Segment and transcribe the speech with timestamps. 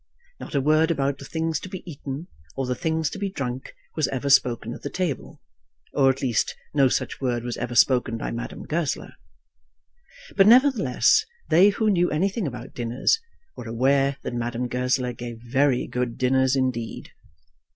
[0.39, 3.75] Not a word about the things to be eaten or the things to be drunk
[3.95, 5.39] was ever spoken at the table,
[5.93, 9.13] or at least no such word was ever spoken by Madame Goesler.
[10.35, 13.19] But, nevertheless, they who knew anything about dinners
[13.55, 17.11] were aware that Madame Goesler gave very good dinners indeed.